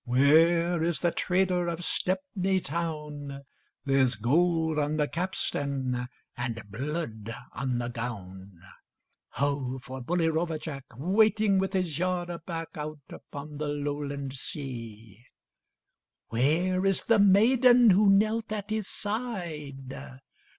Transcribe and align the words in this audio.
Where 0.03 0.81
is 0.81 1.01
the 1.01 1.11
trader 1.11 1.67
of 1.67 1.83
Stepney 1.83 2.59
town? 2.59 3.43
There's 3.85 4.15
gold 4.15 4.79
on 4.79 4.97
the 4.97 5.07
capstan, 5.07 6.09
and 6.35 6.63
blood 6.71 7.31
on 7.53 7.77
the 7.77 7.87
gown: 7.89 8.61
Ho 9.33 9.77
for 9.77 10.01
bully 10.01 10.27
rover 10.27 10.57
Jack, 10.57 10.85
Waiting 10.97 11.59
with 11.59 11.73
his 11.73 11.99
yard 11.99 12.31
aback, 12.31 12.69
Out 12.77 13.01
upon 13.11 13.57
the 13.59 13.67
Lowland 13.67 14.35
sea! 14.37 15.23
Where 16.29 16.83
is 16.83 17.03
the 17.03 17.19
maiden 17.19 17.91
who 17.91 18.09
knelt 18.09 18.51
at 18.51 18.71
his 18.71 18.87
side? 18.87 19.93